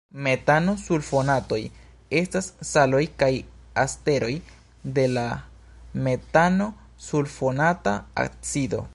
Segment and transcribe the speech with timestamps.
[0.25, 1.59] Metano-sulfonatoj
[2.21, 3.29] estas saloj kaj
[3.83, 4.31] esteroj
[4.97, 5.25] de la
[6.07, 8.83] metano-sulfonata acido.